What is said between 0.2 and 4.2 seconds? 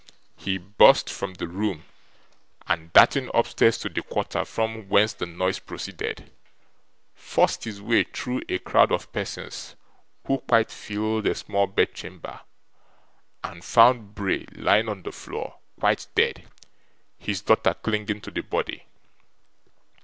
He burst from the room, and, darting upstairs to the